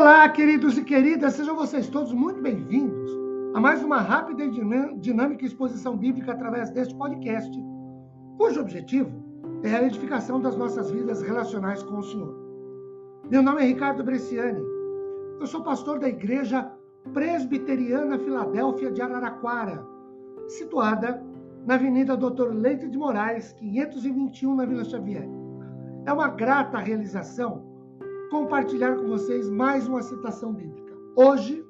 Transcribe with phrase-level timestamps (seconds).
[0.00, 3.10] Olá, queridos e queridas, sejam vocês todos muito bem-vindos
[3.54, 4.50] a mais uma rápida e
[4.98, 7.52] dinâmica exposição bíblica através deste podcast,
[8.38, 9.12] cujo objetivo
[9.62, 12.34] é a edificação das nossas vidas relacionais com o Senhor.
[13.30, 14.64] Meu nome é Ricardo Bresciani,
[15.38, 16.72] eu sou pastor da Igreja
[17.12, 19.86] Presbiteriana Filadélfia de Araraquara,
[20.48, 21.22] situada
[21.66, 25.28] na Avenida Doutor Leite de Moraes, 521, na Vila Xavier.
[26.06, 27.69] É uma grata realização
[28.30, 30.96] compartilhar com vocês mais uma citação bíblica.
[31.16, 31.66] Hoje,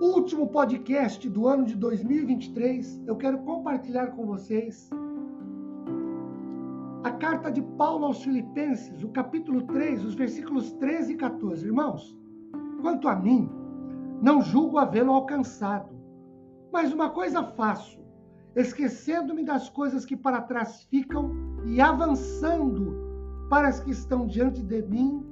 [0.00, 4.90] último podcast do ano de 2023, eu quero compartilhar com vocês
[7.04, 11.64] a carta de Paulo aos Filipenses, o capítulo 3, os versículos 13 e 14.
[11.64, 12.18] Irmãos,
[12.82, 13.48] quanto a mim,
[14.20, 15.94] não julgo havê-lo alcançado,
[16.72, 18.04] mas uma coisa faço,
[18.56, 21.30] esquecendo-me das coisas que para trás ficam
[21.64, 23.05] e avançando
[23.48, 25.24] para as que estão diante de mim,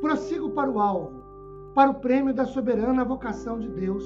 [0.00, 1.22] prossigo para o alvo,
[1.74, 4.04] para o prêmio da soberana vocação de Deus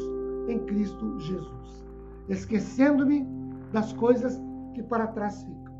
[0.48, 1.84] em Cristo Jesus,
[2.28, 3.26] esquecendo-me
[3.72, 4.40] das coisas
[4.74, 5.72] que para trás ficam.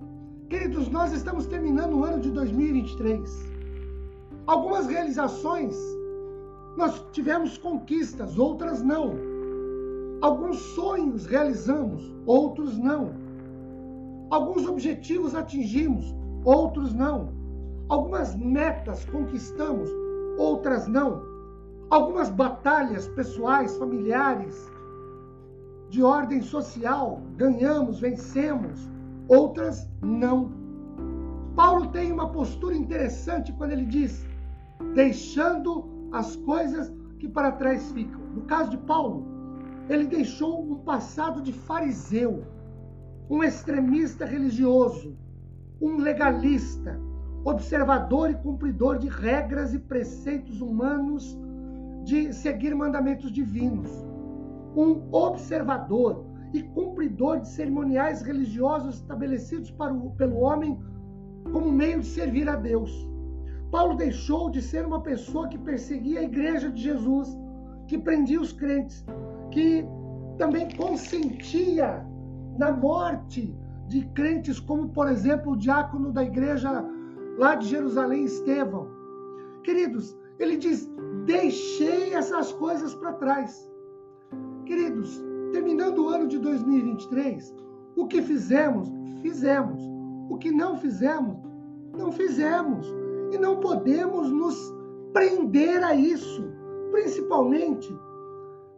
[0.49, 3.53] Queridos, nós estamos terminando o ano de 2023.
[4.47, 5.77] Algumas realizações
[6.77, 9.15] nós tivemos conquistas, outras não.
[10.21, 13.13] Alguns sonhos realizamos, outros não.
[14.31, 17.42] Alguns objetivos atingimos, outros não.
[17.89, 19.91] Algumas metas conquistamos,
[20.39, 21.23] outras não.
[21.91, 24.71] Algumas batalhas pessoais, familiares,
[25.91, 28.89] de ordem social, ganhamos, vencemos,
[29.29, 30.51] outras não.
[31.55, 34.27] Paulo tem uma postura interessante quando ele diz:
[34.95, 38.21] deixando as coisas que para trás ficam.
[38.35, 39.27] No caso de Paulo,
[39.89, 42.43] ele deixou um passado de fariseu,
[43.29, 45.15] um extremista religioso,
[45.81, 46.99] um legalista,
[47.45, 51.39] observador e cumpridor de regras e preceitos humanos
[52.05, 53.91] de seguir mandamentos divinos,
[54.77, 60.79] um observador e cumpridor de cerimoniais religiosos estabelecidos o, pelo homem
[61.53, 63.09] como meio de servir a Deus.
[63.71, 67.29] Paulo deixou de ser uma pessoa que perseguia a igreja de Jesus,
[67.87, 69.05] que prendia os crentes,
[69.51, 69.85] que
[70.37, 72.05] também consentia
[72.59, 73.57] na morte
[73.89, 76.85] de crentes, como por exemplo o diácono da igreja
[77.39, 78.89] lá de Jerusalém, Estevão.
[79.63, 80.91] Queridos, ele diz:
[81.25, 83.71] deixei essas coisas para trás.
[84.67, 85.23] Queridos,
[85.53, 87.55] terminando o ano de 2023,
[87.97, 88.89] o que fizemos,
[89.21, 89.81] fizemos.
[90.29, 91.39] O que não fizemos,
[91.97, 92.87] não fizemos.
[93.33, 94.57] E não podemos nos
[95.13, 96.45] prender a isso.
[96.91, 97.95] Principalmente,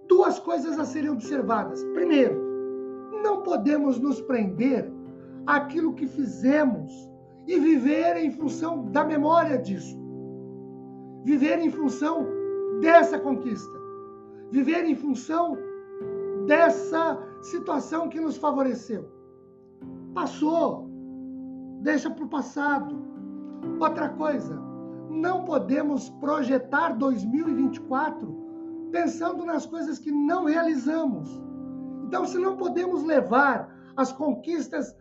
[0.09, 1.82] duas coisas a serem observadas.
[1.92, 2.41] Primeiro,
[3.22, 4.92] não podemos nos prender
[5.47, 6.92] àquilo que fizemos
[7.47, 9.99] e viver em função da memória disso.
[11.25, 12.27] Viver em função
[12.81, 13.78] dessa conquista.
[14.50, 15.56] Viver em função
[16.47, 19.09] dessa situação que nos favoreceu.
[20.15, 20.88] Passou,
[21.81, 23.03] deixa para o passado.
[23.81, 24.60] Outra coisa,
[25.10, 28.44] não podemos projetar 2024
[28.93, 31.28] pensando nas coisas que não realizamos.
[32.04, 34.94] Então, se não podemos levar as conquistas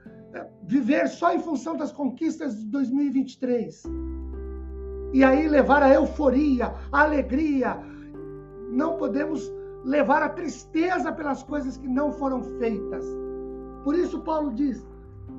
[0.64, 3.84] viver só em função das conquistas de 2023.
[5.14, 7.78] E aí levar a euforia, a alegria.
[8.72, 9.52] Não podemos
[9.84, 13.06] levar a tristeza pelas coisas que não foram feitas.
[13.84, 14.86] Por isso Paulo diz: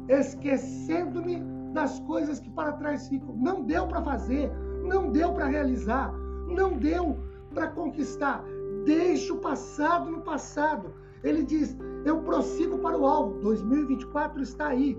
[0.08, 3.34] esquecendo-me das coisas que para trás ficam.
[3.34, 4.50] Não deu para fazer,
[4.84, 6.12] não deu para realizar,
[6.48, 7.18] não deu
[7.52, 8.44] para conquistar.
[8.84, 10.94] Deixe o passado no passado.
[11.24, 13.40] Ele diz: Eu prossigo para o alvo.
[13.40, 14.96] 2024 está aí.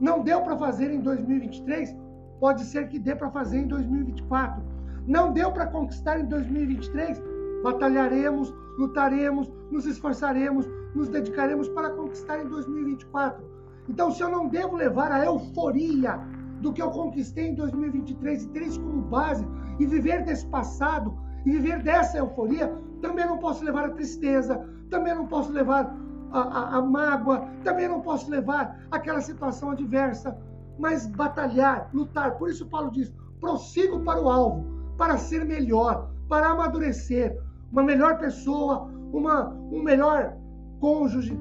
[0.00, 1.94] Não deu para fazer em 2023?
[2.40, 4.62] Pode ser que dê para fazer em 2024.
[5.06, 7.22] Não deu para conquistar em 2023?
[7.62, 13.44] Batalharemos, lutaremos, nos esforçaremos, nos dedicaremos para conquistar em 2024.
[13.88, 16.20] Então, se eu não devo levar a euforia
[16.60, 19.46] do que eu conquistei em 2023 e ter isso como base
[19.78, 21.14] e viver desse passado
[21.44, 25.94] e viver dessa euforia, também não posso levar a tristeza, também não posso levar
[26.32, 30.36] a, a, a mágoa, também não posso levar aquela situação adversa,
[30.78, 32.36] mas batalhar, lutar.
[32.38, 34.64] Por isso Paulo diz: prossigo para o alvo,
[34.96, 37.38] para ser melhor, para amadurecer,
[37.70, 40.36] uma melhor pessoa, uma, um melhor
[40.80, 41.38] cônjuge,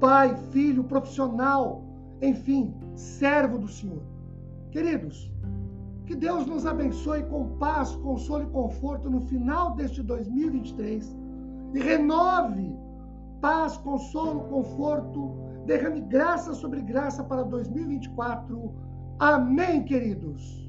[0.00, 1.84] pai, filho, profissional,
[2.20, 4.02] enfim, servo do Senhor.
[4.70, 5.32] Queridos,
[6.10, 11.16] que Deus nos abençoe com paz, consolo e conforto no final deste 2023
[11.72, 12.76] e renove
[13.40, 15.30] paz, consolo, conforto,
[15.66, 18.74] derrame graça sobre graça para 2024.
[19.20, 20.68] Amém, queridos.